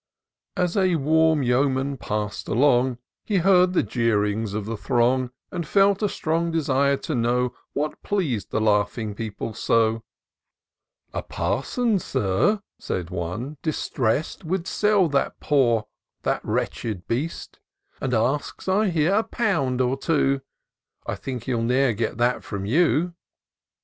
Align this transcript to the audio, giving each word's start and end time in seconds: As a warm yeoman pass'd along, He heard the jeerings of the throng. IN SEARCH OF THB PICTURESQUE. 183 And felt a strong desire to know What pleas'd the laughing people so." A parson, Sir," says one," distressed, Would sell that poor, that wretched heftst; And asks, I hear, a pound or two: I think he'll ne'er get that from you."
As 0.57 0.75
a 0.75 0.95
warm 0.95 1.43
yeoman 1.43 1.95
pass'd 1.95 2.47
along, 2.47 2.97
He 3.23 3.37
heard 3.37 3.73
the 3.73 3.83
jeerings 3.83 4.55
of 4.55 4.65
the 4.65 4.75
throng. 4.75 5.29
IN 5.51 5.61
SEARCH 5.61 5.61
OF 5.61 5.61
THB 5.61 5.61
PICTURESQUE. 5.61 5.75
183 5.75 5.81
And 5.83 5.95
felt 5.95 6.01
a 6.01 6.15
strong 6.15 6.51
desire 6.51 6.97
to 6.97 7.13
know 7.13 7.53
What 7.73 8.01
pleas'd 8.01 8.49
the 8.49 8.59
laughing 8.61 9.13
people 9.13 9.53
so." 9.53 10.01
A 11.13 11.21
parson, 11.21 11.99
Sir," 11.99 12.63
says 12.79 13.09
one," 13.11 13.57
distressed, 13.61 14.43
Would 14.43 14.65
sell 14.65 15.07
that 15.09 15.39
poor, 15.39 15.85
that 16.23 16.43
wretched 16.43 17.07
heftst; 17.07 17.59
And 18.01 18.15
asks, 18.15 18.67
I 18.67 18.89
hear, 18.89 19.13
a 19.13 19.23
pound 19.23 19.81
or 19.81 19.95
two: 19.97 20.41
I 21.05 21.13
think 21.13 21.43
he'll 21.43 21.61
ne'er 21.61 21.93
get 21.93 22.17
that 22.17 22.43
from 22.43 22.65
you." 22.65 23.13